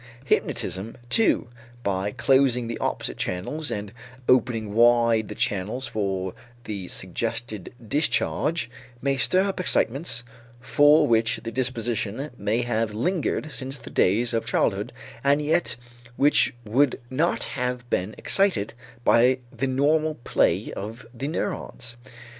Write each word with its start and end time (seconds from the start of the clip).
Hypnotism, 0.25 0.97
too, 1.09 1.47
by 1.83 2.09
closing 2.09 2.65
the 2.65 2.79
opposite 2.79 3.17
channels 3.17 3.69
and 3.69 3.93
opening 4.27 4.73
wide 4.73 5.27
the 5.27 5.35
channels 5.35 5.85
for 5.85 6.33
the 6.63 6.87
suggested 6.87 7.71
discharge, 7.87 8.67
may 8.99 9.15
stir 9.15 9.43
up 9.43 9.59
excitements 9.59 10.23
for 10.59 11.05
which 11.07 11.39
the 11.43 11.51
disposition 11.51 12.31
may 12.35 12.63
have 12.63 12.95
lingered 12.95 13.51
since 13.51 13.77
the 13.77 13.91
days 13.91 14.33
of 14.33 14.43
childhood 14.47 14.91
and 15.23 15.39
yet 15.39 15.75
which 16.17 16.51
would 16.65 16.99
not 17.11 17.43
have 17.43 17.87
been 17.91 18.15
excited 18.17 18.73
by 19.03 19.37
the 19.55 19.67
normal 19.67 20.15
play 20.23 20.73
of 20.73 21.05
the 21.13 21.27
neurons. 21.27 21.95